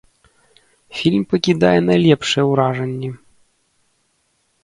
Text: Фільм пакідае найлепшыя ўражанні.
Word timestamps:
Фільм 0.99 1.23
пакідае 1.33 1.75
найлепшыя 1.89 2.45
ўражанні. 2.51 3.11